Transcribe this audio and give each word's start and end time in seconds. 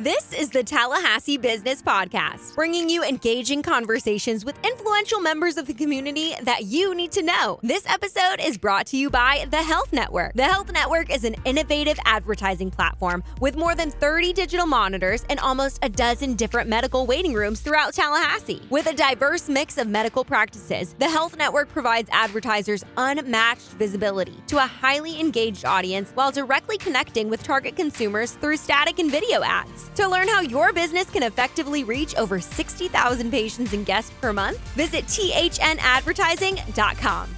This 0.00 0.32
is 0.32 0.50
the 0.50 0.64
Tallahassee 0.64 1.36
Business 1.36 1.80
Podcast, 1.80 2.56
bringing 2.56 2.90
you 2.90 3.04
engaging 3.04 3.62
conversations 3.62 4.44
with 4.44 4.58
influential 4.66 5.20
members 5.20 5.56
of 5.56 5.68
the 5.68 5.72
community 5.72 6.34
that 6.42 6.64
you 6.64 6.96
need 6.96 7.12
to 7.12 7.22
know. 7.22 7.60
This 7.62 7.86
episode 7.86 8.40
is 8.40 8.58
brought 8.58 8.86
to 8.86 8.96
you 8.96 9.08
by 9.08 9.46
The 9.52 9.62
Health 9.62 9.92
Network. 9.92 10.34
The 10.34 10.42
Health 10.42 10.72
Network 10.72 11.14
is 11.14 11.22
an 11.22 11.36
innovative 11.44 11.96
advertising 12.06 12.72
platform 12.72 13.22
with 13.40 13.54
more 13.54 13.76
than 13.76 13.92
30 13.92 14.32
digital 14.32 14.66
monitors 14.66 15.24
and 15.30 15.38
almost 15.38 15.78
a 15.84 15.88
dozen 15.88 16.34
different 16.34 16.68
medical 16.68 17.06
waiting 17.06 17.32
rooms 17.32 17.60
throughout 17.60 17.94
Tallahassee. 17.94 18.62
With 18.70 18.88
a 18.88 18.94
diverse 18.94 19.48
mix 19.48 19.78
of 19.78 19.86
medical 19.86 20.24
practices, 20.24 20.96
The 20.98 21.08
Health 21.08 21.36
Network 21.36 21.68
provides 21.68 22.10
advertisers 22.12 22.84
unmatched 22.96 23.70
visibility 23.78 24.42
to 24.48 24.56
a 24.56 24.66
highly 24.66 25.20
engaged 25.20 25.64
audience 25.64 26.10
while 26.16 26.32
directly 26.32 26.78
connecting 26.78 27.28
with 27.28 27.44
target 27.44 27.76
consumers 27.76 28.32
through 28.32 28.56
static 28.56 28.98
and 28.98 29.08
video 29.08 29.40
ads. 29.44 29.83
To 29.96 30.08
learn 30.08 30.28
how 30.28 30.40
your 30.40 30.72
business 30.72 31.10
can 31.10 31.22
effectively 31.22 31.84
reach 31.84 32.16
over 32.16 32.40
60,000 32.40 33.30
patients 33.30 33.72
and 33.72 33.86
guests 33.86 34.12
per 34.20 34.32
month, 34.32 34.58
visit 34.74 35.04
thnadvertising.com. 35.06 37.36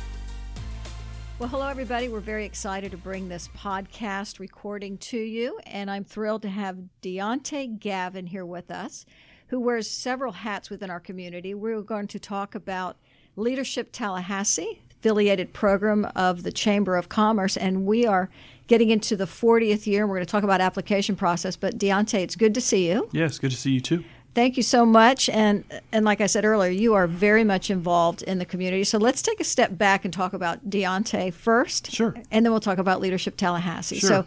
Well, 1.38 1.50
hello, 1.50 1.68
everybody. 1.68 2.08
We're 2.08 2.20
very 2.20 2.46
excited 2.46 2.92
to 2.92 2.96
bring 2.96 3.28
this 3.28 3.48
podcast 3.48 4.38
recording 4.38 4.96
to 4.98 5.18
you, 5.18 5.58
and 5.66 5.90
I'm 5.90 6.02
thrilled 6.02 6.40
to 6.42 6.48
have 6.48 6.78
Deontay 7.02 7.78
Gavin 7.78 8.26
here 8.26 8.46
with 8.46 8.70
us, 8.70 9.04
who 9.48 9.60
wears 9.60 9.90
several 9.90 10.32
hats 10.32 10.70
within 10.70 10.88
our 10.88 10.98
community. 10.98 11.52
We're 11.52 11.82
going 11.82 12.06
to 12.06 12.18
talk 12.18 12.54
about 12.54 12.96
Leadership 13.36 13.90
Tallahassee, 13.92 14.80
affiliated 15.06 15.52
program 15.52 16.04
of 16.16 16.42
the 16.42 16.50
Chamber 16.50 16.96
of 16.96 17.08
Commerce, 17.08 17.56
and 17.56 17.86
we 17.86 18.04
are 18.04 18.28
getting 18.66 18.90
into 18.90 19.14
the 19.14 19.24
40th 19.24 19.86
year. 19.86 20.04
We're 20.04 20.16
going 20.16 20.26
to 20.26 20.30
talk 20.30 20.42
about 20.42 20.60
application 20.60 21.14
process, 21.14 21.54
but 21.54 21.78
Deontay, 21.78 22.22
it's 22.22 22.34
good 22.34 22.52
to 22.54 22.60
see 22.60 22.88
you. 22.88 23.08
Yes, 23.12 23.38
good 23.38 23.52
to 23.52 23.56
see 23.56 23.70
you 23.70 23.80
too. 23.80 24.04
Thank 24.34 24.56
you 24.56 24.64
so 24.64 24.84
much. 24.84 25.28
And 25.28 25.64
and 25.92 26.04
like 26.04 26.20
I 26.20 26.26
said 26.26 26.44
earlier, 26.44 26.70
you 26.70 26.94
are 26.94 27.06
very 27.06 27.44
much 27.44 27.70
involved 27.70 28.22
in 28.22 28.38
the 28.38 28.44
community. 28.44 28.82
So 28.84 28.98
let's 28.98 29.22
take 29.22 29.38
a 29.40 29.44
step 29.44 29.78
back 29.78 30.04
and 30.04 30.12
talk 30.12 30.32
about 30.32 30.68
Deontay 30.68 31.32
first. 31.32 31.92
Sure. 31.92 32.14
And 32.32 32.44
then 32.44 32.52
we'll 32.52 32.60
talk 32.60 32.78
about 32.78 33.00
Leadership 33.00 33.36
Tallahassee. 33.36 33.98
Sure. 33.98 34.08
So 34.08 34.26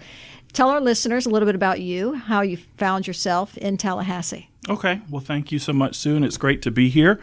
tell 0.54 0.70
our 0.70 0.82
listeners 0.82 1.26
a 1.26 1.30
little 1.30 1.46
bit 1.46 1.56
about 1.56 1.82
you, 1.82 2.14
how 2.16 2.42
you 2.42 2.58
found 2.78 3.06
yourself 3.06 3.56
in 3.58 3.76
Tallahassee. 3.78 4.50
Okay. 4.68 5.02
Well, 5.10 5.22
thank 5.22 5.52
you 5.52 5.60
so 5.60 5.74
much, 5.74 5.96
Sue, 5.96 6.16
and 6.16 6.26
it's 6.26 6.38
great 6.38 6.62
to 6.64 6.72
be 6.72 6.90
here. 6.90 7.20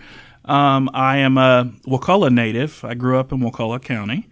Um, 0.47 0.89
I 0.95 1.19
am 1.19 1.37
a 1.39 1.73
Wakulla 1.85 2.31
native. 2.31 2.85
I 2.85 2.95
grew 2.95 3.19
up 3.19 3.33
in 3.33 3.41
Wakulla 3.41 3.81
County. 3.81 4.29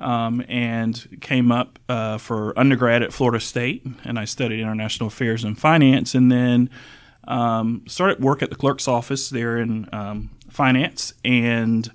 Um, 0.00 0.44
and 0.46 1.18
came 1.20 1.50
up 1.50 1.80
uh, 1.88 2.18
for 2.18 2.56
undergrad 2.56 3.02
at 3.02 3.12
Florida 3.12 3.40
State, 3.40 3.84
and 4.04 4.16
I 4.16 4.26
studied 4.26 4.60
international 4.60 5.08
affairs 5.08 5.42
and 5.42 5.58
finance, 5.58 6.14
and 6.14 6.30
then 6.30 6.70
um, 7.26 7.82
started 7.88 8.20
work 8.22 8.40
at 8.40 8.50
the 8.50 8.54
clerk's 8.54 8.86
office 8.86 9.28
there 9.28 9.58
in 9.58 9.88
um, 9.92 10.30
finance, 10.48 11.14
and 11.24 11.90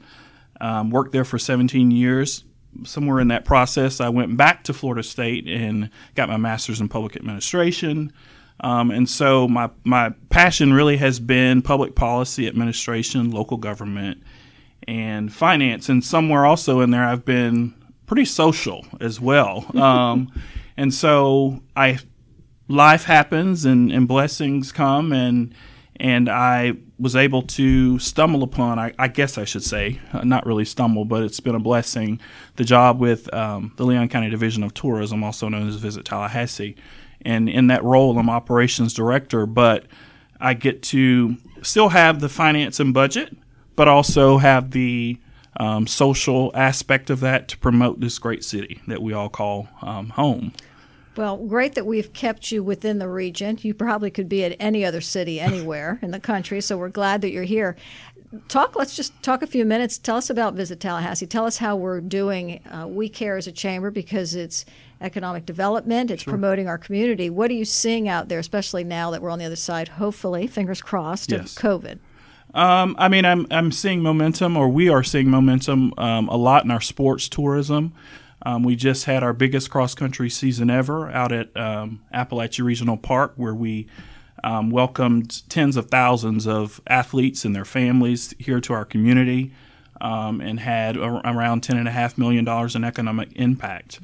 um, 0.59 0.89
worked 0.89 1.13
there 1.13 1.23
for 1.23 1.39
17 1.39 1.91
years. 1.91 2.43
Somewhere 2.83 3.21
in 3.21 3.29
that 3.29 3.45
process, 3.45 4.01
I 4.01 4.09
went 4.09 4.35
back 4.35 4.65
to 4.65 4.73
Florida 4.73 5.03
State 5.03 5.47
and 5.47 5.89
got 6.15 6.27
my 6.27 6.35
master's 6.35 6.81
in 6.81 6.89
public 6.89 7.15
administration. 7.15 8.11
Um, 8.63 8.91
and 8.91 9.07
so 9.09 9.47
my 9.47 9.69
my 9.83 10.13
passion 10.29 10.73
really 10.73 10.97
has 10.97 11.19
been 11.19 11.61
public 11.61 11.95
policy, 11.95 12.47
administration, 12.47 13.29
local 13.29 13.57
government, 13.57 14.23
and 14.87 15.31
finance. 15.31 15.89
And 15.89 16.03
somewhere 16.03 16.45
also 16.45 16.79
in 16.79 16.91
there, 16.91 17.03
I've 17.03 17.25
been 17.25 17.73
pretty 18.05 18.25
social 18.25 18.85
as 18.99 19.19
well. 19.19 19.65
Um, 19.75 20.31
and 20.75 20.91
so 20.91 21.61
I 21.75 21.99
life 22.67 23.03
happens 23.03 23.65
and, 23.65 23.91
and 23.91 24.07
blessings 24.07 24.71
come 24.71 25.11
and 25.11 25.53
and 25.97 26.27
I 26.29 26.73
was 26.97 27.15
able 27.15 27.43
to 27.43 27.99
stumble 27.99 28.43
upon, 28.43 28.79
I, 28.79 28.93
I 28.97 29.07
guess 29.07 29.37
I 29.37 29.43
should 29.43 29.63
say, 29.63 29.99
uh, 30.11 30.23
not 30.23 30.45
really 30.45 30.65
stumble, 30.65 31.05
but 31.05 31.21
it's 31.21 31.39
been 31.39 31.53
a 31.53 31.59
blessing, 31.59 32.19
the 32.55 32.63
job 32.63 32.99
with 32.99 33.31
um, 33.33 33.73
the 33.75 33.85
Leon 33.85 34.09
County 34.09 34.29
Division 34.29 34.63
of 34.63 34.73
Tourism, 34.73 35.23
also 35.23 35.49
known 35.49 35.67
as 35.67 35.75
Visit 35.75 36.05
Tallahassee. 36.05 36.75
And 37.25 37.49
in 37.49 37.67
that 37.67 37.83
role, 37.83 38.17
I'm 38.17 38.29
operations 38.29 38.93
director, 38.93 39.45
but 39.45 39.85
I 40.39 40.53
get 40.53 40.81
to 40.83 41.37
still 41.61 41.89
have 41.89 42.19
the 42.19 42.29
finance 42.29 42.79
and 42.79 42.93
budget, 42.93 43.35
but 43.75 43.87
also 43.87 44.37
have 44.37 44.71
the 44.71 45.17
um, 45.57 45.87
social 45.87 46.51
aspect 46.53 47.09
of 47.09 47.19
that 47.21 47.47
to 47.49 47.57
promote 47.57 47.99
this 47.99 48.19
great 48.19 48.43
city 48.43 48.81
that 48.87 49.01
we 49.01 49.13
all 49.13 49.29
call 49.29 49.67
um, 49.81 50.09
home. 50.09 50.51
Well, 51.15 51.37
great 51.37 51.75
that 51.75 51.85
we've 51.85 52.11
kept 52.11 52.51
you 52.51 52.63
within 52.63 52.97
the 52.97 53.07
region. 53.07 53.59
You 53.61 53.75
probably 53.75 54.09
could 54.09 54.27
be 54.27 54.43
at 54.43 54.55
any 54.59 54.83
other 54.83 55.01
city 55.01 55.39
anywhere 55.39 55.99
in 56.01 56.11
the 56.11 56.19
country, 56.19 56.59
so 56.61 56.77
we're 56.77 56.89
glad 56.89 57.21
that 57.21 57.31
you're 57.31 57.43
here. 57.43 57.75
Talk. 58.47 58.75
Let's 58.75 58.95
just 58.95 59.21
talk 59.21 59.43
a 59.43 59.47
few 59.47 59.63
minutes. 59.63 59.99
Tell 59.99 60.17
us 60.17 60.31
about 60.31 60.55
Visit 60.55 60.79
Tallahassee. 60.79 61.27
Tell 61.27 61.45
us 61.45 61.57
how 61.57 61.75
we're 61.75 62.01
doing. 62.01 62.65
Uh, 62.65 62.87
we 62.87 63.07
care 63.07 63.37
as 63.37 63.45
a 63.45 63.51
chamber 63.51 63.91
because 63.91 64.33
it's 64.33 64.65
economic 65.03 65.45
development. 65.45 66.09
It's 66.09 66.23
sure. 66.23 66.31
promoting 66.31 66.67
our 66.67 66.77
community. 66.77 67.29
What 67.29 67.51
are 67.51 67.55
you 67.55 67.65
seeing 67.65 68.07
out 68.07 68.29
there, 68.29 68.39
especially 68.39 68.83
now 68.83 69.11
that 69.11 69.21
we're 69.21 69.29
on 69.29 69.39
the 69.39 69.45
other 69.45 69.55
side? 69.55 69.89
Hopefully, 69.89 70.47
fingers 70.47 70.81
crossed, 70.81 71.31
yes. 71.31 71.55
of 71.55 71.61
COVID. 71.61 71.99
Um, 72.53 72.95
I 72.99 73.07
mean, 73.07 73.25
I'm 73.25 73.47
I'm 73.51 73.71
seeing 73.71 74.01
momentum, 74.01 74.55
or 74.55 74.69
we 74.69 74.89
are 74.89 75.03
seeing 75.03 75.29
momentum 75.29 75.93
um, 75.97 76.27
a 76.29 76.37
lot 76.37 76.63
in 76.63 76.71
our 76.71 76.81
sports 76.81 77.27
tourism. 77.27 77.93
Um, 78.45 78.63
we 78.63 78.75
just 78.75 79.05
had 79.05 79.23
our 79.23 79.33
biggest 79.33 79.69
cross 79.69 79.95
country 79.95 80.29
season 80.29 80.69
ever 80.69 81.09
out 81.09 81.31
at 81.31 81.55
um, 81.57 82.01
Apalachee 82.13 82.63
Regional 82.63 82.97
Park, 82.97 83.33
where 83.37 83.55
we 83.55 83.87
um, 84.43 84.69
welcomed 84.69 85.49
tens 85.49 85.77
of 85.77 85.89
thousands 85.89 86.45
of 86.45 86.81
athletes 86.87 87.45
and 87.45 87.55
their 87.55 87.65
families 87.65 88.35
here 88.37 88.59
to 88.59 88.73
our 88.73 88.85
community, 88.85 89.53
um, 90.01 90.41
and 90.41 90.59
had 90.59 90.97
a- 90.97 91.21
around 91.27 91.61
ten 91.61 91.77
and 91.77 91.87
a 91.87 91.91
half 91.91 92.17
million 92.17 92.45
dollars 92.45 92.75
in 92.75 92.83
economic 92.83 93.29
impact. 93.35 93.99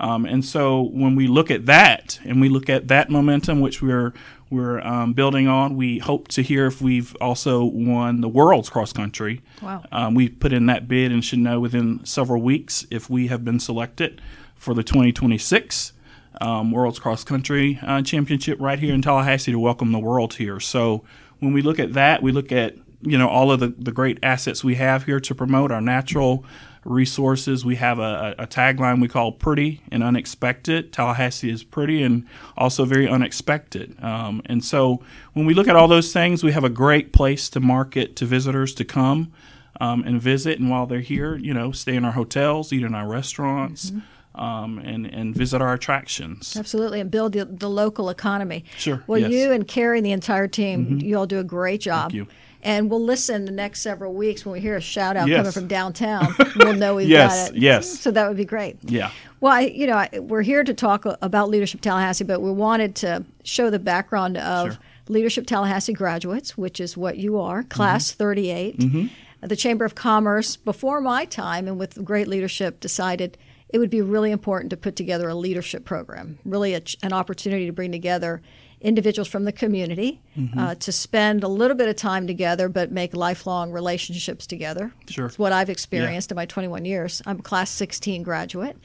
Um, 0.00 0.24
and 0.24 0.44
so 0.44 0.82
when 0.92 1.16
we 1.16 1.26
look 1.26 1.50
at 1.50 1.66
that, 1.66 2.20
and 2.24 2.40
we 2.40 2.48
look 2.48 2.68
at 2.68 2.88
that 2.88 3.10
momentum, 3.10 3.60
which 3.60 3.82
we're 3.82 4.12
we're 4.50 4.80
um, 4.80 5.12
building 5.12 5.46
on. 5.46 5.76
We 5.76 5.98
hope 5.98 6.28
to 6.28 6.42
hear 6.42 6.66
if 6.66 6.80
we've 6.80 7.14
also 7.20 7.64
won 7.64 8.20
the 8.20 8.28
world's 8.28 8.70
cross 8.70 8.92
country. 8.92 9.42
Wow. 9.62 9.84
Um, 9.92 10.14
we 10.14 10.28
put 10.28 10.52
in 10.52 10.66
that 10.66 10.88
bid 10.88 11.12
and 11.12 11.24
should 11.24 11.40
know 11.40 11.60
within 11.60 12.04
several 12.04 12.40
weeks 12.40 12.86
if 12.90 13.10
we 13.10 13.26
have 13.26 13.44
been 13.44 13.60
selected 13.60 14.20
for 14.54 14.74
the 14.74 14.82
2026 14.82 15.92
um, 16.40 16.70
World's 16.70 16.98
Cross 16.98 17.24
Country 17.24 17.78
uh, 17.82 18.02
Championship 18.02 18.58
right 18.60 18.78
here 18.78 18.94
in 18.94 19.02
Tallahassee 19.02 19.52
to 19.52 19.58
welcome 19.58 19.92
the 19.92 19.98
world 19.98 20.34
here. 20.34 20.60
So 20.60 21.04
when 21.40 21.52
we 21.52 21.62
look 21.62 21.78
at 21.78 21.92
that, 21.94 22.22
we 22.22 22.32
look 22.32 22.52
at 22.52 22.74
you 23.00 23.16
know 23.16 23.28
all 23.28 23.52
of 23.52 23.60
the, 23.60 23.68
the 23.78 23.92
great 23.92 24.18
assets 24.22 24.64
we 24.64 24.74
have 24.76 25.04
here 25.04 25.20
to 25.20 25.34
promote 25.34 25.70
our 25.70 25.80
natural 25.80 26.44
resources. 26.88 27.64
We 27.64 27.76
have 27.76 27.98
a, 27.98 28.34
a, 28.38 28.46
tagline 28.46 29.00
we 29.00 29.08
call 29.08 29.32
"Pretty 29.32 29.82
and 29.92 30.02
Unexpected." 30.02 30.92
Tallahassee 30.92 31.50
is 31.50 31.62
pretty 31.62 32.02
and 32.02 32.26
also 32.56 32.84
very 32.84 33.08
unexpected. 33.08 34.02
Um, 34.02 34.42
and 34.46 34.64
so, 34.64 35.02
when 35.34 35.46
we 35.46 35.54
look 35.54 35.68
at 35.68 35.76
all 35.76 35.88
those 35.88 36.12
things, 36.12 36.42
we 36.42 36.52
have 36.52 36.64
a 36.64 36.70
great 36.70 37.12
place 37.12 37.48
to 37.50 37.60
market 37.60 38.16
to 38.16 38.26
visitors 38.26 38.74
to 38.74 38.84
come 38.84 39.32
um, 39.80 40.02
and 40.04 40.20
visit. 40.20 40.58
And 40.58 40.70
while 40.70 40.86
they're 40.86 41.00
here, 41.00 41.36
you 41.36 41.54
know, 41.54 41.72
stay 41.72 41.94
in 41.94 42.04
our 42.04 42.12
hotels, 42.12 42.72
eat 42.72 42.82
in 42.82 42.94
our 42.94 43.06
restaurants. 43.06 43.90
Mm-hmm. 43.90 44.00
Um, 44.38 44.78
and 44.78 45.04
and 45.06 45.34
visit 45.34 45.60
our 45.60 45.72
attractions. 45.74 46.56
Absolutely, 46.56 47.00
and 47.00 47.10
build 47.10 47.32
the, 47.32 47.44
the 47.44 47.68
local 47.68 48.08
economy. 48.10 48.64
Sure. 48.76 49.02
Well, 49.06 49.18
yes. 49.18 49.32
you 49.32 49.50
and 49.52 49.66
Kerri 49.66 49.96
and 49.98 50.06
the 50.06 50.12
entire 50.12 50.46
team, 50.46 50.86
Mhm. 50.86 51.02
you 51.02 51.18
all 51.18 51.26
do 51.26 51.38
a 51.40 51.44
great 51.44 51.80
job. 51.80 52.12
Thank 52.12 52.14
you. 52.14 52.26
And 52.62 52.90
we'll 52.90 53.02
listen 53.04 53.44
the 53.44 53.52
next 53.52 53.80
several 53.82 54.12
weeks 54.14 54.44
when 54.44 54.52
we 54.52 54.60
hear 54.60 54.76
a 54.76 54.80
shout 54.80 55.16
out 55.16 55.28
Yes. 55.28 55.38
coming 55.38 55.52
from 55.52 55.66
downtown. 55.68 56.34
We'll 56.56 56.72
know 56.74 56.96
we've 56.96 57.08
Yes, 57.08 57.48
got 57.48 57.56
it. 57.56 57.62
yes. 57.62 58.00
So 58.00 58.10
that 58.10 58.26
would 58.28 58.36
be 58.36 58.44
great. 58.44 58.76
Yeah. 58.82 59.10
Well, 59.40 59.52
I, 59.52 59.60
you 59.62 59.86
know, 59.86 59.94
I, 59.96 60.08
we're 60.18 60.42
here 60.42 60.64
to 60.64 60.74
talk 60.74 61.04
about 61.22 61.48
Leadership 61.50 61.80
Tallahassee, 61.80 62.24
but 62.24 62.40
we 62.40 62.50
wanted 62.50 62.94
to 62.96 63.24
show 63.44 63.70
the 63.70 63.78
background 63.78 64.36
of 64.36 64.72
Sure. 64.72 64.78
Leadership 65.08 65.46
Tallahassee 65.46 65.92
graduates, 65.92 66.58
which 66.58 66.80
is 66.80 66.96
what 66.96 67.16
you 67.16 67.38
are, 67.40 67.60
Mm-hmm. 67.60 67.68
class 67.68 68.10
38. 68.12 69.10
The 69.40 69.54
Chamber 69.56 69.84
of 69.84 69.94
Commerce, 69.94 70.56
before 70.56 71.00
my 71.00 71.24
time 71.24 71.68
and 71.68 71.78
with 71.78 72.04
great 72.04 72.26
leadership, 72.26 72.80
decided 72.80 73.38
it 73.70 73.78
would 73.78 73.90
be 73.90 74.00
really 74.02 74.30
important 74.30 74.70
to 74.70 74.76
put 74.76 74.96
together 74.96 75.28
a 75.28 75.34
leadership 75.34 75.84
program, 75.84 76.38
really 76.44 76.74
a, 76.74 76.82
an 77.02 77.12
opportunity 77.12 77.66
to 77.66 77.72
bring 77.72 77.92
together 77.92 78.40
individuals 78.80 79.26
from 79.28 79.44
the 79.44 79.52
community 79.52 80.20
Mm-hmm. 80.38 80.58
uh, 80.58 80.74
to 80.76 80.92
spend 80.92 81.42
a 81.42 81.48
little 81.48 81.76
bit 81.76 81.88
of 81.88 81.96
time 81.96 82.26
together, 82.28 82.68
but 82.68 82.92
make 82.92 83.14
lifelong 83.16 83.72
relationships 83.72 84.46
together. 84.46 84.92
Sure. 85.08 85.26
It's 85.26 85.36
what 85.38 85.52
I've 85.52 85.68
experienced 85.68 86.30
in 86.30 86.36
my 86.36 86.46
21 86.46 86.84
years. 86.84 87.20
I'm 87.26 87.40
a 87.40 87.42
class 87.42 87.70
16 87.70 88.22
graduate. 88.22 88.76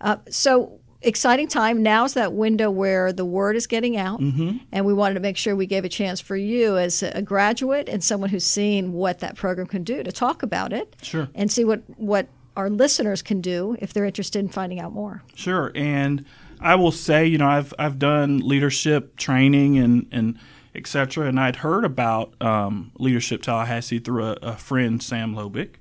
Uh, 0.00 0.16
so 0.30 0.80
exciting 1.02 1.46
time. 1.46 1.82
Now's 1.82 2.14
that 2.14 2.32
window 2.32 2.70
where 2.70 3.12
the 3.12 3.26
word 3.26 3.54
is 3.56 3.66
getting 3.66 3.98
out, 3.98 4.18
Mm-hmm. 4.20 4.56
and 4.72 4.86
we 4.86 4.94
wanted 4.94 5.14
to 5.14 5.20
make 5.20 5.36
sure 5.36 5.54
we 5.54 5.66
gave 5.66 5.84
a 5.84 5.90
chance 5.90 6.20
for 6.22 6.36
you 6.36 6.78
as 6.78 7.02
a 7.02 7.20
graduate 7.20 7.86
and 7.90 8.02
someone 8.02 8.30
who's 8.30 8.46
seen 8.46 8.94
what 8.94 9.18
that 9.20 9.36
program 9.36 9.66
can 9.66 9.84
do 9.84 10.02
to 10.02 10.10
talk 10.10 10.42
about 10.42 10.72
it 10.72 10.96
Sure. 11.02 11.28
and 11.34 11.52
see 11.52 11.64
what 11.64 11.82
what 11.98 12.26
our 12.56 12.70
listeners 12.70 13.22
can 13.22 13.40
do 13.40 13.76
if 13.80 13.92
they're 13.92 14.04
interested 14.04 14.38
in 14.38 14.48
finding 14.48 14.80
out 14.80 14.92
more. 14.92 15.22
Sure. 15.34 15.72
And 15.74 16.24
I 16.60 16.76
will 16.76 16.92
say, 16.92 17.26
you 17.26 17.38
know, 17.38 17.48
I've 17.48 17.74
I've 17.78 17.98
done 17.98 18.38
leadership 18.38 19.16
training 19.16 19.78
and 19.78 20.06
and 20.12 20.38
etc. 20.74 21.26
And 21.26 21.38
I'd 21.38 21.56
heard 21.56 21.84
about 21.84 22.40
um, 22.42 22.92
leadership 22.98 23.42
Tallahassee 23.42 23.98
through 23.98 24.24
a, 24.24 24.32
a 24.42 24.56
friend, 24.56 25.02
Sam 25.02 25.34
Lobick, 25.34 25.74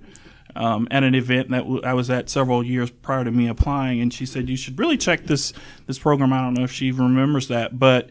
um, 0.55 0.87
at 0.91 1.03
an 1.03 1.15
event 1.15 1.49
that 1.49 1.63
w- 1.63 1.81
I 1.83 1.93
was 1.93 2.09
at 2.09 2.29
several 2.29 2.63
years 2.63 2.91
prior 2.91 3.23
to 3.23 3.31
me 3.31 3.47
applying, 3.47 4.01
and 4.01 4.13
she 4.13 4.25
said 4.25 4.49
you 4.49 4.57
should 4.57 4.77
really 4.77 4.97
check 4.97 5.25
this 5.25 5.53
this 5.87 5.99
program. 5.99 6.33
I 6.33 6.41
don't 6.41 6.53
know 6.53 6.63
if 6.63 6.71
she 6.71 6.91
remembers 6.91 7.47
that, 7.47 7.79
but 7.79 8.09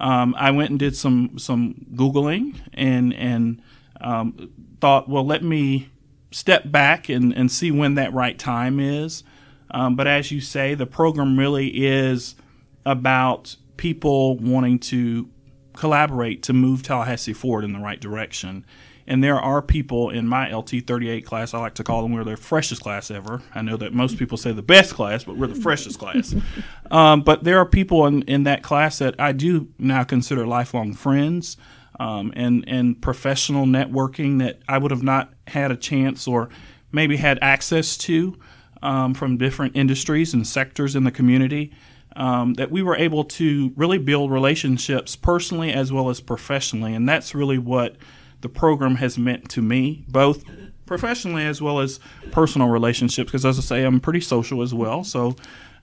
um, 0.00 0.34
I 0.38 0.50
went 0.50 0.70
and 0.70 0.78
did 0.78 0.96
some 0.96 1.38
some 1.38 1.86
googling 1.94 2.56
and 2.72 3.14
and 3.14 3.62
um, 4.00 4.50
thought, 4.80 5.08
well, 5.08 5.24
let 5.24 5.42
me 5.42 5.88
step 6.34 6.68
back 6.68 7.08
and, 7.08 7.32
and 7.32 7.50
see 7.50 7.70
when 7.70 7.94
that 7.94 8.12
right 8.12 8.36
time 8.40 8.80
is. 8.80 9.22
Um, 9.70 9.94
but 9.94 10.08
as 10.08 10.32
you 10.32 10.40
say, 10.40 10.74
the 10.74 10.86
program 10.86 11.38
really 11.38 11.68
is 11.68 12.34
about 12.84 13.54
people 13.76 14.36
wanting 14.38 14.80
to 14.80 15.30
collaborate 15.74 16.42
to 16.42 16.52
move 16.52 16.82
Tallahassee 16.82 17.32
forward 17.32 17.62
in 17.62 17.72
the 17.72 17.78
right 17.78 18.00
direction. 18.00 18.66
And 19.06 19.22
there 19.22 19.38
are 19.38 19.62
people 19.62 20.10
in 20.10 20.26
my 20.26 20.52
LT 20.52 20.86
38 20.86 21.24
class, 21.24 21.54
I 21.54 21.60
like 21.60 21.74
to 21.74 21.84
call 21.84 22.02
them, 22.02 22.12
we're 22.12 22.24
the 22.24 22.36
freshest 22.36 22.82
class 22.82 23.12
ever. 23.12 23.42
I 23.54 23.62
know 23.62 23.76
that 23.76 23.92
most 23.92 24.18
people 24.18 24.36
say 24.36 24.50
the 24.50 24.62
best 24.62 24.94
class, 24.94 25.22
but 25.22 25.36
we're 25.36 25.46
the 25.46 25.60
freshest 25.60 25.98
class. 25.98 26.34
Um, 26.90 27.22
but 27.22 27.42
there 27.44 27.58
are 27.58 27.66
people 27.66 28.06
in, 28.06 28.22
in 28.22 28.44
that 28.44 28.62
class 28.62 28.98
that 28.98 29.18
I 29.18 29.32
do 29.32 29.68
now 29.78 30.04
consider 30.04 30.46
lifelong 30.46 30.92
friends 30.92 31.56
um, 31.98 32.32
and, 32.34 32.64
and 32.66 33.00
professional 33.00 33.66
networking 33.66 34.38
that 34.40 34.60
I 34.68 34.78
would 34.78 34.90
have 34.90 35.02
not 35.02 35.32
had 35.46 35.70
a 35.70 35.76
chance 35.76 36.26
or 36.26 36.48
maybe 36.92 37.16
had 37.16 37.38
access 37.42 37.96
to 37.98 38.38
um, 38.82 39.14
from 39.14 39.36
different 39.36 39.76
industries 39.76 40.34
and 40.34 40.46
sectors 40.46 40.94
in 40.94 41.04
the 41.04 41.10
community 41.10 41.72
um, 42.16 42.54
that 42.54 42.70
we 42.70 42.82
were 42.82 42.96
able 42.96 43.24
to 43.24 43.72
really 43.76 43.98
build 43.98 44.30
relationships 44.30 45.16
personally 45.16 45.72
as 45.72 45.92
well 45.92 46.08
as 46.08 46.20
professionally. 46.20 46.94
And 46.94 47.08
that's 47.08 47.34
really 47.34 47.58
what 47.58 47.96
the 48.40 48.48
program 48.48 48.96
has 48.96 49.18
meant 49.18 49.48
to 49.50 49.62
me, 49.62 50.04
both 50.08 50.44
professionally 50.86 51.44
as 51.44 51.60
well 51.62 51.80
as 51.80 51.98
personal 52.30 52.68
relationships. 52.68 53.30
Because 53.30 53.44
as 53.44 53.58
I 53.58 53.62
say, 53.62 53.84
I'm 53.84 54.00
pretty 54.00 54.20
social 54.20 54.62
as 54.62 54.72
well. 54.72 55.02
So 55.02 55.34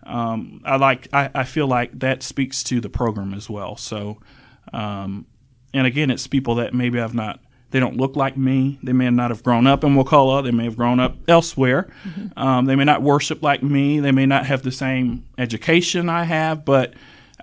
um, 0.03 0.61
I 0.63 0.77
like, 0.77 1.07
I, 1.11 1.29
I, 1.33 1.43
feel 1.43 1.67
like 1.67 1.99
that 1.99 2.23
speaks 2.23 2.63
to 2.65 2.79
the 2.81 2.89
program 2.89 3.33
as 3.33 3.49
well. 3.49 3.75
So, 3.77 4.19
um, 4.73 5.27
and 5.73 5.87
again, 5.87 6.09
it's 6.11 6.27
people 6.27 6.55
that 6.55 6.73
maybe 6.73 6.99
I've 6.99 7.13
not 7.13 7.39
they 7.71 7.79
don't 7.79 7.95
look 7.95 8.17
like 8.17 8.37
me. 8.37 8.79
They 8.83 8.91
may 8.93 9.09
not 9.09 9.31
have 9.31 9.43
grown 9.43 9.65
up 9.65 9.83
in 9.83 9.95
Wakulla. 9.95 10.43
They 10.43 10.51
may 10.51 10.65
have 10.65 10.75
grown 10.75 10.99
up 10.99 11.15
elsewhere. 11.27 11.89
Mm-hmm. 12.03 12.37
Um, 12.37 12.65
they 12.65 12.75
may 12.75 12.83
not 12.83 13.01
worship 13.01 13.41
like 13.41 13.63
me. 13.63 13.99
They 14.01 14.11
may 14.11 14.25
not 14.25 14.45
have 14.45 14.61
the 14.61 14.73
same 14.73 15.25
education 15.37 16.09
I 16.09 16.23
have, 16.23 16.65
but 16.65 16.93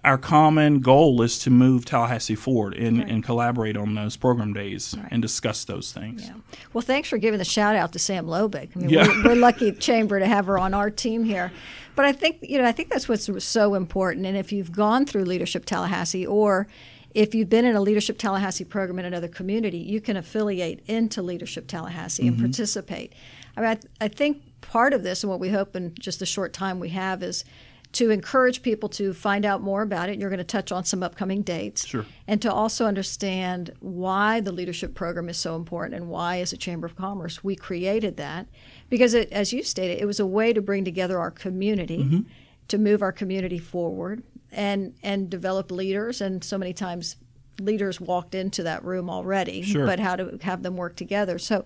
our 0.04 0.18
common 0.18 0.80
goal 0.80 1.22
is 1.22 1.38
to 1.40 1.50
move 1.50 1.86
Tallahassee 1.86 2.34
forward 2.34 2.74
and, 2.74 2.98
right. 2.98 3.08
and 3.08 3.24
collaborate 3.24 3.76
on 3.76 3.94
those 3.94 4.16
program 4.16 4.52
days 4.52 4.94
right. 4.96 5.08
and 5.10 5.22
discuss 5.22 5.64
those 5.64 5.92
things. 5.92 6.26
Yeah. 6.26 6.34
Well, 6.72 6.82
thanks 6.82 7.08
for 7.08 7.18
giving 7.18 7.38
the 7.38 7.44
shout 7.44 7.74
out 7.74 7.92
to 7.94 7.98
Sam 7.98 8.26
Lobick. 8.26 8.76
I 8.76 8.80
mean, 8.80 8.90
yeah. 8.90 9.06
we're, 9.06 9.30
we're 9.30 9.34
lucky 9.40 9.72
chamber 9.72 10.18
to 10.18 10.26
have 10.26 10.46
her 10.46 10.58
on 10.58 10.74
our 10.74 10.90
team 10.90 11.24
here. 11.24 11.50
But 11.96 12.04
I 12.04 12.12
think 12.12 12.38
you 12.42 12.58
know 12.58 12.64
I 12.64 12.70
think 12.70 12.90
that's 12.90 13.08
what's 13.08 13.28
so 13.44 13.74
important. 13.74 14.24
And 14.24 14.36
if 14.36 14.52
you've 14.52 14.70
gone 14.70 15.04
through 15.04 15.24
Leadership 15.24 15.64
Tallahassee 15.64 16.24
or 16.24 16.68
if 17.18 17.34
you've 17.34 17.48
been 17.48 17.64
in 17.64 17.74
a 17.74 17.80
Leadership 17.80 18.16
Tallahassee 18.16 18.64
program 18.64 19.00
in 19.00 19.04
another 19.04 19.26
community, 19.26 19.78
you 19.78 20.00
can 20.00 20.16
affiliate 20.16 20.84
into 20.86 21.20
Leadership 21.20 21.66
Tallahassee 21.66 22.22
mm-hmm. 22.22 22.34
and 22.34 22.40
participate. 22.40 23.12
I 23.56 23.60
mean, 23.60 23.70
I, 23.70 24.04
I 24.04 24.08
think 24.08 24.40
part 24.60 24.92
of 24.92 25.02
this 25.02 25.24
and 25.24 25.30
what 25.30 25.40
we 25.40 25.48
hope 25.48 25.74
in 25.74 25.94
just 25.98 26.20
the 26.20 26.26
short 26.26 26.52
time 26.52 26.78
we 26.78 26.90
have 26.90 27.24
is 27.24 27.44
to 27.90 28.10
encourage 28.10 28.62
people 28.62 28.88
to 28.90 29.12
find 29.12 29.44
out 29.44 29.62
more 29.62 29.82
about 29.82 30.08
it. 30.08 30.20
You're 30.20 30.30
going 30.30 30.38
to 30.38 30.44
touch 30.44 30.70
on 30.70 30.84
some 30.84 31.02
upcoming 31.02 31.42
dates. 31.42 31.84
Sure. 31.88 32.06
And 32.28 32.40
to 32.42 32.52
also 32.52 32.86
understand 32.86 33.72
why 33.80 34.40
the 34.40 34.52
leadership 34.52 34.94
program 34.94 35.28
is 35.28 35.38
so 35.38 35.56
important 35.56 35.96
and 35.96 36.08
why, 36.08 36.38
as 36.38 36.52
a 36.52 36.56
Chamber 36.56 36.86
of 36.86 36.94
Commerce, 36.94 37.42
we 37.42 37.56
created 37.56 38.16
that. 38.18 38.46
Because, 38.88 39.14
it, 39.14 39.32
as 39.32 39.52
you 39.52 39.64
stated, 39.64 40.00
it 40.00 40.06
was 40.06 40.20
a 40.20 40.26
way 40.26 40.52
to 40.52 40.62
bring 40.62 40.84
together 40.84 41.18
our 41.18 41.32
community, 41.32 42.04
mm-hmm. 42.04 42.20
to 42.68 42.78
move 42.78 43.02
our 43.02 43.10
community 43.10 43.58
forward, 43.58 44.22
and 44.52 44.94
and 45.02 45.30
develop 45.30 45.70
leaders. 45.70 46.20
And 46.20 46.42
so 46.42 46.58
many 46.58 46.72
times, 46.72 47.16
leaders 47.60 48.00
walked 48.00 48.34
into 48.34 48.62
that 48.62 48.84
room 48.84 49.10
already, 49.10 49.62
sure. 49.62 49.86
but 49.86 49.98
how 50.00 50.16
to 50.16 50.38
have 50.42 50.62
them 50.62 50.76
work 50.76 50.96
together. 50.96 51.38
So, 51.38 51.64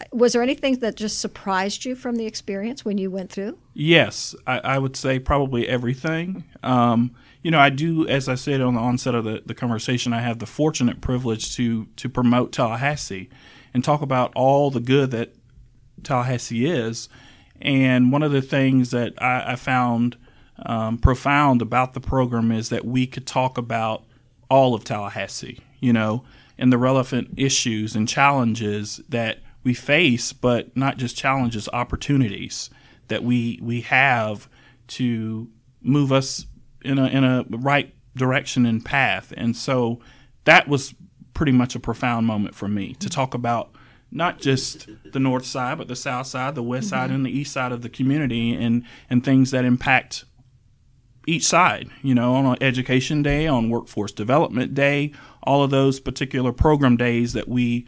uh, 0.00 0.04
was 0.12 0.32
there 0.32 0.42
anything 0.42 0.78
that 0.78 0.96
just 0.96 1.20
surprised 1.20 1.84
you 1.84 1.94
from 1.94 2.16
the 2.16 2.26
experience 2.26 2.84
when 2.84 2.98
you 2.98 3.10
went 3.10 3.30
through? 3.30 3.58
Yes, 3.74 4.34
I, 4.46 4.58
I 4.58 4.78
would 4.78 4.96
say 4.96 5.18
probably 5.18 5.68
everything. 5.68 6.44
Um, 6.62 7.14
you 7.42 7.50
know, 7.50 7.58
I 7.58 7.70
do, 7.70 8.06
as 8.06 8.28
I 8.28 8.36
said 8.36 8.60
on 8.60 8.74
the 8.74 8.80
onset 8.80 9.14
of 9.14 9.24
the, 9.24 9.42
the 9.44 9.54
conversation, 9.54 10.12
I 10.12 10.20
have 10.20 10.38
the 10.38 10.46
fortunate 10.46 11.00
privilege 11.00 11.54
to 11.56 11.86
to 11.96 12.08
promote 12.08 12.52
Tallahassee 12.52 13.28
and 13.74 13.82
talk 13.82 14.02
about 14.02 14.32
all 14.34 14.70
the 14.70 14.80
good 14.80 15.10
that 15.10 15.34
Tallahassee 16.02 16.66
is. 16.66 17.08
And 17.60 18.10
one 18.10 18.22
of 18.22 18.32
the 18.32 18.42
things 18.42 18.90
that 18.90 19.20
I, 19.22 19.52
I 19.52 19.56
found 19.56 20.16
um, 20.66 20.98
profound 20.98 21.62
about 21.62 21.94
the 21.94 22.00
program 22.00 22.52
is 22.52 22.68
that 22.68 22.84
we 22.84 23.06
could 23.06 23.26
talk 23.26 23.58
about 23.58 24.04
all 24.50 24.74
of 24.74 24.84
Tallahassee, 24.84 25.60
you 25.80 25.92
know, 25.92 26.24
and 26.58 26.72
the 26.72 26.78
relevant 26.78 27.30
issues 27.36 27.96
and 27.96 28.08
challenges 28.08 29.00
that 29.08 29.38
we 29.64 29.74
face, 29.74 30.32
but 30.32 30.76
not 30.76 30.98
just 30.98 31.16
challenges, 31.16 31.68
opportunities 31.72 32.70
that 33.08 33.22
we 33.22 33.58
we 33.62 33.80
have 33.82 34.48
to 34.88 35.48
move 35.80 36.12
us 36.12 36.46
in 36.84 36.98
a 36.98 37.06
in 37.06 37.24
a 37.24 37.44
right 37.48 37.94
direction 38.16 38.66
and 38.66 38.84
path. 38.84 39.32
And 39.36 39.56
so 39.56 40.00
that 40.44 40.68
was 40.68 40.94
pretty 41.34 41.52
much 41.52 41.74
a 41.74 41.80
profound 41.80 42.26
moment 42.26 42.54
for 42.54 42.68
me 42.68 42.94
to 42.94 43.08
talk 43.08 43.34
about 43.34 43.74
not 44.10 44.38
just 44.38 44.88
the 45.10 45.18
north 45.18 45.46
side, 45.46 45.78
but 45.78 45.88
the 45.88 45.96
south 45.96 46.26
side, 46.26 46.54
the 46.54 46.62
west 46.62 46.90
side, 46.90 47.06
mm-hmm. 47.06 47.16
and 47.16 47.26
the 47.26 47.30
east 47.30 47.52
side 47.52 47.72
of 47.72 47.82
the 47.82 47.88
community, 47.88 48.54
and 48.54 48.84
and 49.08 49.24
things 49.24 49.50
that 49.50 49.64
impact 49.64 50.24
each 51.26 51.44
side, 51.44 51.88
you 52.02 52.14
know, 52.14 52.34
on 52.34 52.56
education 52.60 53.22
day, 53.22 53.46
on 53.46 53.70
workforce 53.70 54.12
development 54.12 54.74
day, 54.74 55.12
all 55.42 55.62
of 55.62 55.70
those 55.70 56.00
particular 56.00 56.52
program 56.52 56.96
days 56.96 57.32
that 57.32 57.48
we, 57.48 57.86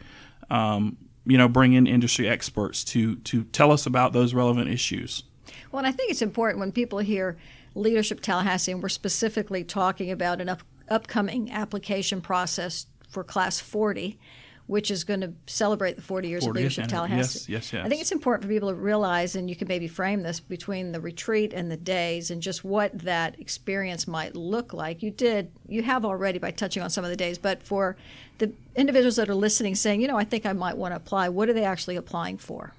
um, 0.49 0.97
you 1.25 1.37
know, 1.37 1.47
bring 1.47 1.73
in 1.73 1.87
industry 1.87 2.27
experts 2.27 2.83
to 2.83 3.15
to 3.17 3.43
tell 3.45 3.71
us 3.71 3.85
about 3.85 4.13
those 4.13 4.33
relevant 4.33 4.69
issues. 4.69 5.23
Well, 5.71 5.79
and 5.79 5.87
I 5.87 5.91
think 5.91 6.11
it's 6.11 6.21
important 6.21 6.59
when 6.59 6.71
people 6.71 6.99
hear 6.99 7.37
Leadership 7.73 8.21
Tallahassee, 8.21 8.71
and 8.71 8.81
we're 8.81 8.89
specifically 8.89 9.63
talking 9.63 10.11
about 10.11 10.39
an 10.39 10.49
up, 10.49 10.63
upcoming 10.87 11.51
application 11.51 12.21
process 12.21 12.85
for 13.09 13.23
Class 13.23 13.59
40 13.59 14.17
which 14.67 14.89
is 14.89 15.03
going 15.03 15.21
to 15.21 15.31
celebrate 15.45 15.95
the 15.95 16.01
40 16.01 16.27
years 16.27 16.43
40th 16.43 16.49
of 16.49 16.55
leadership 16.55 16.87
Tallahassee. 16.87 17.51
Yes, 17.51 17.71
yes, 17.71 17.73
yes. 17.73 17.85
I 17.85 17.89
think 17.89 18.01
it's 18.01 18.11
important 18.11 18.43
for 18.43 18.49
people 18.49 18.69
to 18.69 18.75
realize, 18.75 19.35
and 19.35 19.49
you 19.49 19.55
can 19.55 19.67
maybe 19.67 19.87
frame 19.87 20.23
this 20.23 20.39
between 20.39 20.91
the 20.91 20.99
retreat 20.99 21.53
and 21.53 21.71
the 21.71 21.77
days, 21.77 22.31
and 22.31 22.41
just 22.41 22.63
what 22.63 22.97
that 22.99 23.39
experience 23.39 24.07
might 24.07 24.35
look 24.35 24.73
like. 24.73 25.03
You 25.03 25.11
did, 25.11 25.51
you 25.67 25.83
have 25.83 26.03
already 26.03 26.39
by 26.39 26.51
touching 26.51 26.81
on 26.81 26.89
some 26.89 27.03
of 27.03 27.11
the 27.11 27.15
days, 27.15 27.37
but 27.37 27.61
for 27.61 27.95
the 28.39 28.51
individuals 28.75 29.17
that 29.17 29.29
are 29.29 29.35
listening, 29.35 29.75
saying, 29.75 30.01
you 30.01 30.07
know, 30.07 30.17
I 30.17 30.23
think 30.23 30.45
I 30.45 30.53
might 30.53 30.77
want 30.77 30.93
to 30.93 30.95
apply. 30.97 31.29
What 31.29 31.47
are 31.47 31.53
they 31.53 31.63
actually 31.63 31.95
applying 31.95 32.37
for? 32.37 32.73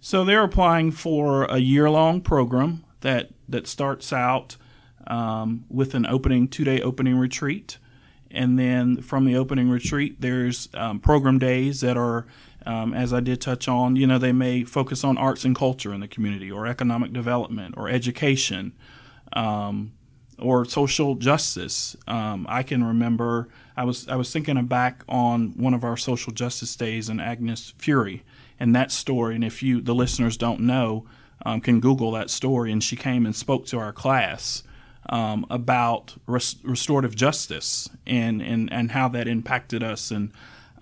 So 0.00 0.24
they're 0.24 0.44
applying 0.44 0.92
for 0.92 1.46
a 1.46 1.58
year-long 1.58 2.20
program 2.20 2.84
that 3.00 3.30
that 3.48 3.66
starts 3.66 4.12
out 4.12 4.56
um, 5.08 5.64
with 5.68 5.94
an 5.94 6.06
opening 6.06 6.46
two-day 6.48 6.80
opening 6.80 7.16
retreat 7.16 7.78
and 8.30 8.58
then 8.58 9.02
from 9.02 9.24
the 9.24 9.36
opening 9.36 9.70
retreat, 9.70 10.20
there's 10.20 10.68
um, 10.74 11.00
program 11.00 11.38
days 11.38 11.80
that 11.80 11.96
are, 11.96 12.26
um, 12.64 12.94
as 12.94 13.12
I 13.12 13.20
did 13.20 13.40
touch 13.40 13.68
on, 13.68 13.96
you 13.96 14.06
know, 14.06 14.18
they 14.18 14.32
may 14.32 14.64
focus 14.64 15.04
on 15.04 15.18
arts 15.18 15.44
and 15.44 15.54
culture 15.54 15.92
in 15.92 16.00
the 16.00 16.08
community, 16.08 16.50
or 16.50 16.66
economic 16.66 17.12
development, 17.12 17.74
or 17.76 17.88
education, 17.88 18.72
um, 19.32 19.92
or 20.38 20.64
social 20.64 21.14
justice. 21.14 21.96
Um, 22.06 22.46
I 22.48 22.62
can 22.62 22.84
remember 22.84 23.48
I 23.76 23.84
was 23.84 24.08
I 24.08 24.16
was 24.16 24.32
thinking 24.32 24.62
back 24.66 25.04
on 25.08 25.50
one 25.56 25.74
of 25.74 25.84
our 25.84 25.96
social 25.96 26.32
justice 26.32 26.74
days 26.76 27.08
in 27.08 27.20
Agnes 27.20 27.74
Furey 27.78 28.22
and 28.58 28.74
that 28.74 28.90
story. 28.90 29.34
And 29.34 29.44
if 29.44 29.62
you 29.62 29.80
the 29.80 29.94
listeners 29.94 30.36
don't 30.36 30.60
know, 30.60 31.06
um, 31.44 31.60
can 31.60 31.80
Google 31.80 32.10
that 32.12 32.30
story. 32.30 32.72
And 32.72 32.82
she 32.82 32.96
came 32.96 33.26
and 33.26 33.36
spoke 33.36 33.66
to 33.66 33.78
our 33.78 33.92
class 33.92 34.62
um, 35.08 35.46
about 35.50 36.14
res- 36.26 36.56
restorative 36.62 37.14
justice 37.14 37.88
and, 38.06 38.42
and, 38.42 38.72
and 38.72 38.92
how 38.92 39.08
that 39.08 39.28
impacted 39.28 39.82
us. 39.82 40.10
And 40.10 40.32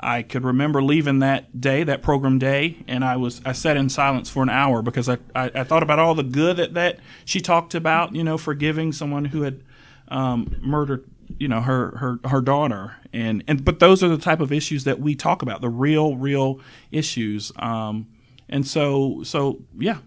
I 0.01 0.23
could 0.23 0.45
remember 0.45 0.83
leaving 0.83 1.21
that 1.21 1.61
day, 1.61 1.83
that 1.85 2.03
program 2.03 2.39
day, 2.39 2.85
and 2.87 3.05
I 3.05 3.17
was 3.17 3.41
I 3.47 3.53
sat 3.53 3.77
in 3.77 3.89
silence 3.89 4.29
for 4.29 4.43
an 4.43 4.51
hour 4.51 4.83
because 4.83 5.09
I, 5.09 5.19
I, 5.35 5.51
I 5.55 5.65
thought 5.65 5.83
about 5.83 5.99
all 5.99 6.15
the 6.15 6.23
good 6.23 6.59
that, 6.59 6.75
that 6.75 6.99
she 7.25 7.41
talked 7.41 7.75
about, 7.75 8.15
you 8.15 8.23
know, 8.23 8.37
forgiving 8.37 8.93
someone 8.93 9.27
who 9.27 9.43
had 9.43 9.63
um, 10.09 10.57
murdered, 10.61 11.05
you 11.39 11.49
know, 11.49 11.63
her, 11.63 11.97
her 11.97 12.29
her 12.29 12.43
daughter, 12.43 12.97
and 13.15 13.43
and 13.49 13.65
but 13.65 13.79
those 13.79 14.03
are 14.03 14.09
the 14.09 14.19
type 14.19 14.41
of 14.41 14.53
issues 14.53 14.85
that 14.85 15.01
we 15.01 15.15
talk 15.15 15.41
about, 15.41 15.63
the 15.63 15.71
real 15.71 16.17
real 16.17 16.61
issues. 16.91 17.51
Um, 17.57 18.09
and 18.49 18.67
so 18.67 19.23
so 19.23 19.63
yeah, 19.79 19.99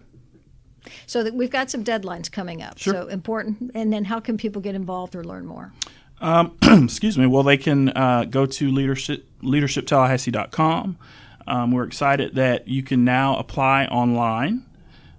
So 1.06 1.22
that 1.22 1.34
we've 1.34 1.50
got 1.50 1.70
some 1.70 1.84
deadlines 1.84 2.30
coming 2.30 2.62
up. 2.62 2.78
Sure. 2.78 2.94
So 2.94 3.06
important. 3.08 3.70
And 3.74 3.92
then 3.92 4.04
how 4.04 4.20
can 4.20 4.36
people 4.36 4.60
get 4.60 4.74
involved 4.74 5.14
or 5.14 5.24
learn 5.24 5.46
more? 5.46 5.72
excuse 6.62 7.16
me. 7.16 7.26
Well, 7.26 7.42
they 7.42 7.56
can 7.56 7.90
uh, 7.90 8.24
go 8.24 8.46
to 8.46 8.70
leadership 8.70 9.26
leadershiptallahassee.com. 9.42 10.98
Um, 11.46 11.70
we're 11.70 11.84
excited 11.84 12.34
that 12.34 12.68
you 12.68 12.82
can 12.82 13.04
now 13.04 13.36
apply 13.36 13.86
online. 13.86 14.64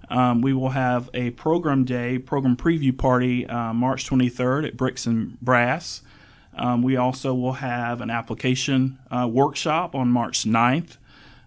Um, 0.08 0.42
we 0.42 0.52
will 0.52 0.70
have 0.70 1.08
a 1.14 1.30
program 1.30 1.84
day, 1.84 2.18
program 2.18 2.56
preview 2.56 2.96
party, 2.96 3.46
uh, 3.46 3.72
March 3.72 4.08
23rd 4.08 4.66
at 4.66 4.76
Bricks 4.76 5.06
and 5.06 5.40
Brass. 5.40 6.02
Um, 6.56 6.82
we 6.82 6.96
also 6.96 7.32
will 7.32 7.54
have 7.54 8.00
an 8.00 8.10
application 8.10 8.98
uh, 9.10 9.28
workshop 9.30 9.94
on 9.94 10.08
March 10.10 10.44
9th. 10.44 10.96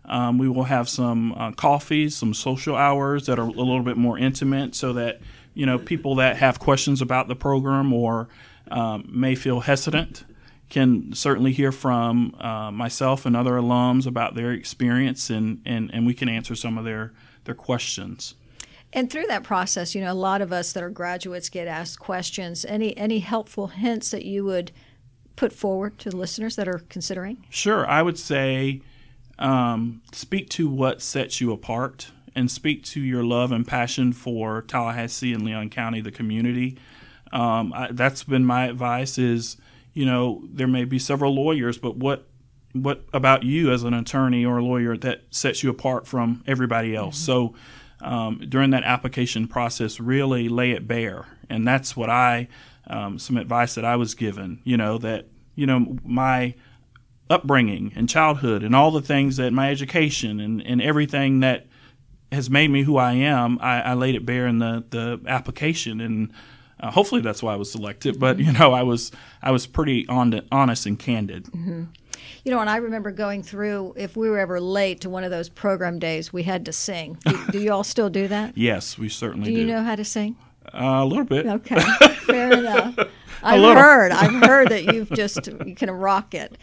Um, 0.05 0.37
we 0.37 0.49
will 0.49 0.65
have 0.65 0.89
some 0.89 1.33
uh, 1.33 1.51
coffees, 1.51 2.15
some 2.15 2.33
social 2.33 2.75
hours 2.75 3.25
that 3.27 3.39
are 3.39 3.47
a 3.47 3.51
little 3.51 3.81
bit 3.81 3.97
more 3.97 4.17
intimate, 4.17 4.75
so 4.75 4.93
that 4.93 5.21
you 5.53 5.65
know 5.65 5.79
people 5.79 6.15
that 6.15 6.37
have 6.37 6.59
questions 6.59 7.01
about 7.01 7.27
the 7.27 7.35
program 7.35 7.93
or 7.93 8.27
um, 8.69 9.09
may 9.09 9.35
feel 9.35 9.61
hesitant 9.61 10.25
can 10.69 11.13
certainly 11.13 11.51
hear 11.51 11.71
from 11.71 12.33
uh, 12.39 12.71
myself 12.71 13.27
and 13.27 13.35
other 13.35 13.53
alums 13.53 14.07
about 14.07 14.33
their 14.33 14.51
experience, 14.51 15.29
and, 15.29 15.61
and, 15.65 15.93
and 15.93 16.03
we 16.03 16.15
can 16.15 16.27
answer 16.27 16.55
some 16.55 16.77
of 16.77 16.83
their 16.83 17.13
their 17.43 17.53
questions. 17.53 18.35
And 18.91 19.11
through 19.11 19.25
that 19.27 19.43
process, 19.43 19.93
you 19.93 20.01
know, 20.01 20.11
a 20.11 20.13
lot 20.13 20.41
of 20.41 20.53
us 20.53 20.71
that 20.73 20.83
are 20.83 20.89
graduates 20.89 21.49
get 21.49 21.67
asked 21.67 21.99
questions. 21.99 22.65
Any 22.65 22.95
any 22.97 23.19
helpful 23.19 23.67
hints 23.67 24.11
that 24.11 24.25
you 24.25 24.45
would 24.45 24.71
put 25.35 25.51
forward 25.53 25.97
to 25.99 26.09
the 26.09 26.17
listeners 26.17 26.55
that 26.55 26.67
are 26.67 26.81
considering? 26.89 27.45
Sure, 27.49 27.87
I 27.87 28.01
would 28.01 28.17
say 28.17 28.81
um, 29.43 30.01
speak 30.13 30.49
to 30.51 30.69
what 30.69 31.01
sets 31.01 31.41
you 31.41 31.51
apart 31.51 32.11
and 32.33 32.49
speak 32.49 32.83
to 32.85 33.01
your 33.01 33.23
love 33.23 33.51
and 33.51 33.67
passion 33.67 34.13
for 34.13 34.61
Tallahassee 34.63 35.33
and 35.33 35.43
Leon 35.43 35.69
County, 35.69 36.01
the 36.01 36.11
community. 36.11 36.77
Um, 37.31 37.73
I, 37.73 37.89
that's 37.91 38.23
been 38.23 38.45
my 38.45 38.67
advice. 38.67 39.17
Is 39.17 39.57
you 39.93 40.05
know 40.05 40.43
there 40.49 40.67
may 40.67 40.85
be 40.85 40.97
several 40.97 41.35
lawyers, 41.35 41.77
but 41.77 41.97
what 41.97 42.27
what 42.71 43.03
about 43.13 43.43
you 43.43 43.71
as 43.71 43.83
an 43.83 43.93
attorney 43.93 44.45
or 44.45 44.57
a 44.57 44.63
lawyer 44.63 44.97
that 44.97 45.23
sets 45.29 45.61
you 45.61 45.69
apart 45.69 46.07
from 46.07 46.43
everybody 46.47 46.95
else? 46.95 47.17
Mm-hmm. 47.17 47.25
So 47.25 47.55
um, 48.01 48.41
during 48.47 48.71
that 48.71 48.83
application 48.83 49.47
process, 49.47 49.99
really 49.99 50.47
lay 50.47 50.71
it 50.71 50.87
bare, 50.87 51.25
and 51.49 51.67
that's 51.67 51.97
what 51.97 52.09
I 52.09 52.47
um, 52.87 53.19
some 53.19 53.37
advice 53.37 53.75
that 53.75 53.83
I 53.83 53.97
was 53.97 54.15
given. 54.15 54.61
You 54.63 54.77
know 54.77 54.97
that 54.99 55.27
you 55.55 55.65
know 55.65 55.97
my 56.05 56.55
upbringing 57.33 57.91
and 57.95 58.07
childhood 58.07 58.63
and 58.63 58.75
all 58.75 58.91
the 58.91 59.01
things 59.01 59.37
that 59.37 59.51
my 59.51 59.69
education 59.71 60.39
and, 60.39 60.61
and 60.61 60.81
everything 60.81 61.39
that 61.41 61.65
has 62.31 62.49
made 62.49 62.69
me 62.69 62.83
who 62.83 62.97
I 62.97 63.13
am, 63.13 63.59
I, 63.61 63.81
I 63.81 63.93
laid 63.93 64.15
it 64.15 64.25
bare 64.25 64.47
in 64.47 64.59
the, 64.59 64.83
the 64.89 65.19
application 65.27 65.99
and 66.01 66.31
uh, 66.79 66.91
hopefully 66.91 67.21
that's 67.21 67.41
why 67.41 67.53
I 67.53 67.55
was 67.55 67.71
selected. 67.71 68.19
But 68.19 68.39
you 68.39 68.51
know, 68.51 68.73
I 68.73 68.83
was 68.83 69.11
I 69.41 69.51
was 69.51 69.65
pretty 69.65 70.07
on 70.07 70.41
honest 70.51 70.85
and 70.85 70.99
candid. 70.99 71.45
Mm-hmm. 71.45 71.83
You 72.43 72.51
know, 72.51 72.59
and 72.59 72.69
I 72.69 72.77
remember 72.77 73.11
going 73.11 73.41
through. 73.41 73.93
If 73.95 74.17
we 74.17 74.29
were 74.29 74.37
ever 74.37 74.59
late 74.59 74.99
to 75.01 75.09
one 75.09 75.23
of 75.23 75.31
those 75.31 75.47
program 75.47 75.97
days, 75.97 76.33
we 76.33 76.43
had 76.43 76.65
to 76.65 76.73
sing. 76.73 77.17
Do, 77.25 77.39
do 77.51 77.59
you 77.59 77.71
all 77.71 77.85
still 77.85 78.09
do 78.09 78.27
that? 78.27 78.57
yes, 78.57 78.97
we 78.97 79.07
certainly 79.07 79.49
do. 79.49 79.55
Do 79.55 79.61
you 79.61 79.67
know 79.67 79.81
how 79.81 79.95
to 79.95 80.03
sing? 80.03 80.35
Uh, 80.73 81.01
a 81.01 81.05
little 81.05 81.25
bit. 81.25 81.45
Okay, 81.45 81.79
fair 82.25 82.51
enough. 82.51 82.97
I've 83.41 83.77
heard. 83.77 84.11
I've 84.11 84.43
heard 84.43 84.69
that 84.69 84.85
you've 84.85 85.11
just 85.11 85.47
you 85.65 85.75
can 85.75 85.91
rock 85.91 86.33
it. 86.33 86.57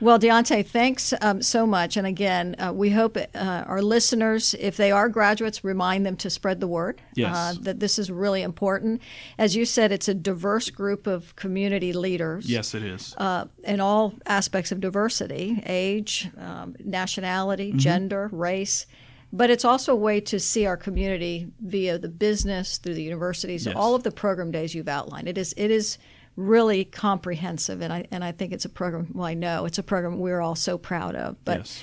Well, 0.00 0.18
Deontay, 0.18 0.66
thanks 0.66 1.14
um, 1.22 1.40
so 1.40 1.66
much. 1.66 1.96
And 1.96 2.06
again, 2.06 2.54
uh, 2.58 2.72
we 2.72 2.90
hope 2.90 3.16
uh, 3.16 3.26
our 3.34 3.80
listeners, 3.80 4.54
if 4.58 4.76
they 4.76 4.92
are 4.92 5.08
graduates, 5.08 5.64
remind 5.64 6.04
them 6.04 6.16
to 6.16 6.28
spread 6.28 6.60
the 6.60 6.68
word. 6.68 7.00
Yes. 7.14 7.34
Uh, 7.34 7.54
that 7.62 7.80
this 7.80 7.98
is 7.98 8.10
really 8.10 8.42
important. 8.42 9.00
As 9.38 9.56
you 9.56 9.64
said, 9.64 9.92
it's 9.92 10.08
a 10.08 10.14
diverse 10.14 10.68
group 10.68 11.06
of 11.06 11.34
community 11.36 11.92
leaders. 11.92 12.48
Yes, 12.48 12.74
it 12.74 12.82
is. 12.82 13.14
Uh, 13.16 13.46
in 13.64 13.80
all 13.80 14.14
aspects 14.26 14.70
of 14.70 14.80
diversity 14.80 15.62
age, 15.64 16.28
um, 16.38 16.76
nationality, 16.84 17.70
mm-hmm. 17.70 17.78
gender, 17.78 18.28
race. 18.32 18.86
But 19.32 19.50
it's 19.50 19.64
also 19.64 19.92
a 19.92 19.96
way 19.96 20.20
to 20.20 20.38
see 20.38 20.66
our 20.66 20.76
community 20.76 21.48
via 21.60 21.98
the 21.98 22.08
business, 22.08 22.78
through 22.78 22.94
the 22.94 23.02
universities, 23.02 23.66
yes. 23.66 23.74
all 23.74 23.94
of 23.94 24.02
the 24.02 24.12
program 24.12 24.50
days 24.50 24.74
you've 24.74 24.88
outlined. 24.88 25.28
It 25.28 25.36
is, 25.36 25.52
it 25.56 25.70
is 25.70 25.98
really 26.36 26.84
comprehensive, 26.84 27.80
and 27.80 27.92
I 27.92 28.06
and 28.10 28.22
I 28.22 28.32
think 28.32 28.52
it's 28.52 28.64
a 28.64 28.68
program. 28.68 29.08
Well, 29.12 29.26
I 29.26 29.34
know 29.34 29.64
it's 29.64 29.78
a 29.78 29.82
program 29.82 30.18
we're 30.18 30.40
all 30.40 30.54
so 30.54 30.78
proud 30.78 31.14
of, 31.14 31.42
but. 31.44 31.58
Yes. 31.58 31.82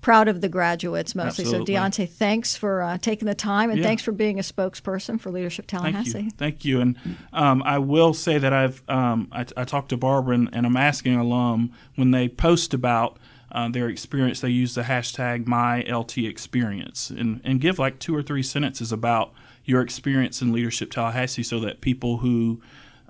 Proud 0.00 0.26
of 0.26 0.40
the 0.40 0.48
graduates 0.48 1.14
mostly. 1.14 1.44
Absolutely. 1.44 1.74
So, 1.76 1.80
Deontay, 1.80 2.08
thanks 2.08 2.56
for 2.56 2.82
uh, 2.82 2.98
taking 2.98 3.26
the 3.26 3.36
time 3.36 3.70
and 3.70 3.78
yeah. 3.78 3.84
thanks 3.84 4.02
for 4.02 4.10
being 4.10 4.36
a 4.40 4.42
spokesperson 4.42 5.20
for 5.20 5.30
Leadership 5.30 5.68
Tallahassee. 5.68 6.10
Thank 6.10 6.24
you. 6.24 6.30
Thank 6.36 6.64
you. 6.64 6.80
And 6.80 7.18
um, 7.32 7.62
I 7.62 7.78
will 7.78 8.12
say 8.12 8.36
that 8.36 8.52
I've 8.52 8.82
um, 8.88 9.28
I, 9.30 9.46
I, 9.56 9.62
talked 9.62 9.90
to 9.90 9.96
Barbara 9.96 10.34
and, 10.34 10.50
and, 10.52 10.66
I'm 10.66 10.76
asking 10.76 11.14
alum 11.14 11.70
when 11.94 12.10
they 12.10 12.28
post 12.28 12.74
about 12.74 13.20
uh, 13.52 13.68
their 13.68 13.88
experience, 13.88 14.40
they 14.40 14.48
use 14.48 14.74
the 14.74 14.82
hashtag 14.82 15.44
MyLTExperience 15.44 17.10
and, 17.10 17.40
and 17.44 17.60
give 17.60 17.78
like 17.78 17.98
two 17.98 18.16
or 18.16 18.22
three 18.22 18.42
sentences 18.42 18.90
about 18.92 19.32
your 19.64 19.82
experience 19.82 20.42
in 20.42 20.52
Leadership 20.52 20.90
Tallahassee 20.90 21.42
so 21.42 21.60
that 21.60 21.80
people 21.80 22.18
who 22.18 22.60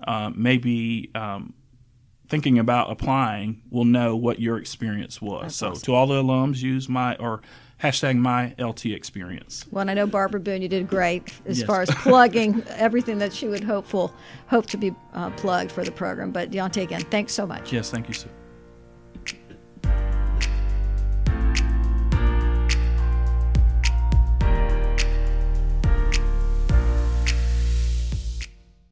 uh, 0.06 0.30
maybe 0.34 1.10
um, 1.14 1.54
thinking 2.28 2.58
about 2.58 2.90
applying 2.90 3.62
will 3.70 3.84
know 3.84 4.16
what 4.16 4.40
your 4.40 4.58
experience 4.58 5.20
was. 5.20 5.42
That's 5.42 5.56
so 5.56 5.70
awesome. 5.70 5.82
to 5.82 5.94
all 5.94 6.06
the 6.06 6.22
alums, 6.22 6.62
use 6.62 6.88
my 6.88 7.16
or 7.16 7.42
hashtag 7.82 8.16
my 8.16 8.54
LT 8.58 8.86
experience. 8.86 9.66
Well, 9.70 9.88
I 9.88 9.94
know 9.94 10.06
Barbara 10.06 10.40
Boone, 10.40 10.62
you 10.62 10.68
did 10.68 10.88
great 10.88 11.32
as 11.46 11.58
yes. 11.58 11.66
far 11.66 11.82
as 11.82 11.90
plugging 11.96 12.62
everything 12.68 13.18
that 13.18 13.32
she 13.32 13.48
would 13.48 13.64
hopeful 13.64 14.14
hope 14.46 14.66
to 14.66 14.76
be 14.76 14.94
uh, 15.14 15.30
plugged 15.30 15.72
for 15.72 15.84
the 15.84 15.92
program. 15.92 16.30
But 16.30 16.50
Deontay, 16.50 16.84
again, 16.84 17.02
thanks 17.02 17.32
so 17.32 17.46
much. 17.46 17.72
Yes, 17.72 17.90
thank 17.90 18.08
you, 18.08 18.14
sir. 18.14 18.28